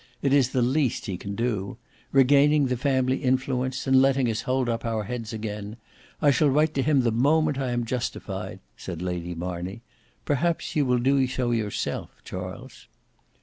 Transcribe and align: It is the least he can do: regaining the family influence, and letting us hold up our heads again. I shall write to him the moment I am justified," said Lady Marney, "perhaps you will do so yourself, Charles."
It 0.23 0.33
is 0.33 0.49
the 0.49 0.63
least 0.63 1.05
he 1.05 1.15
can 1.15 1.35
do: 1.35 1.77
regaining 2.11 2.65
the 2.65 2.75
family 2.75 3.17
influence, 3.17 3.85
and 3.85 4.01
letting 4.01 4.27
us 4.31 4.41
hold 4.41 4.67
up 4.67 4.83
our 4.83 5.03
heads 5.03 5.31
again. 5.31 5.77
I 6.23 6.31
shall 6.31 6.49
write 6.49 6.73
to 6.73 6.81
him 6.81 7.01
the 7.01 7.11
moment 7.11 7.59
I 7.59 7.69
am 7.69 7.85
justified," 7.85 8.61
said 8.75 8.99
Lady 8.99 9.35
Marney, 9.35 9.83
"perhaps 10.25 10.75
you 10.75 10.87
will 10.87 10.97
do 10.97 11.27
so 11.27 11.51
yourself, 11.51 12.09
Charles." 12.25 12.87